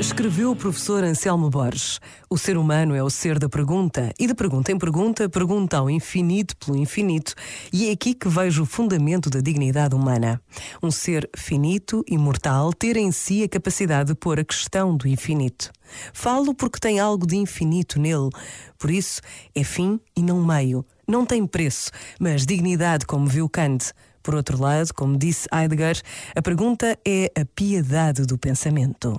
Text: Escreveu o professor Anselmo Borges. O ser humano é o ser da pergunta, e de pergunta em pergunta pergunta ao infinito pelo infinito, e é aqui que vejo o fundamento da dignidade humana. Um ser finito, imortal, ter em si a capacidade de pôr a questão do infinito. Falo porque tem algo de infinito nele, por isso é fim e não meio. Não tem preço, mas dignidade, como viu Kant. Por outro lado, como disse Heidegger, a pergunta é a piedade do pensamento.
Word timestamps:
Escreveu 0.00 0.52
o 0.52 0.56
professor 0.56 1.02
Anselmo 1.02 1.50
Borges. 1.50 2.00
O 2.30 2.38
ser 2.38 2.56
humano 2.56 2.94
é 2.94 3.02
o 3.02 3.10
ser 3.10 3.36
da 3.36 3.48
pergunta, 3.48 4.12
e 4.16 4.28
de 4.28 4.34
pergunta 4.34 4.70
em 4.70 4.78
pergunta 4.78 5.28
pergunta 5.28 5.78
ao 5.78 5.90
infinito 5.90 6.56
pelo 6.56 6.76
infinito, 6.76 7.34
e 7.72 7.88
é 7.88 7.92
aqui 7.92 8.14
que 8.14 8.28
vejo 8.28 8.62
o 8.62 8.66
fundamento 8.66 9.28
da 9.28 9.40
dignidade 9.40 9.96
humana. 9.96 10.40
Um 10.80 10.92
ser 10.92 11.28
finito, 11.36 12.04
imortal, 12.08 12.72
ter 12.72 12.96
em 12.96 13.10
si 13.10 13.42
a 13.42 13.48
capacidade 13.48 14.10
de 14.10 14.14
pôr 14.14 14.38
a 14.38 14.44
questão 14.44 14.96
do 14.96 15.08
infinito. 15.08 15.72
Falo 16.12 16.54
porque 16.54 16.78
tem 16.78 17.00
algo 17.00 17.26
de 17.26 17.36
infinito 17.36 17.98
nele, 17.98 18.30
por 18.78 18.92
isso 18.92 19.20
é 19.52 19.64
fim 19.64 19.98
e 20.16 20.22
não 20.22 20.44
meio. 20.44 20.86
Não 21.08 21.26
tem 21.26 21.44
preço, 21.44 21.90
mas 22.20 22.46
dignidade, 22.46 23.04
como 23.04 23.26
viu 23.26 23.48
Kant. 23.48 23.92
Por 24.22 24.34
outro 24.34 24.60
lado, 24.60 24.92
como 24.94 25.16
disse 25.16 25.48
Heidegger, 25.52 26.00
a 26.36 26.42
pergunta 26.42 26.98
é 27.04 27.32
a 27.34 27.44
piedade 27.44 28.26
do 28.26 28.36
pensamento. 28.36 29.18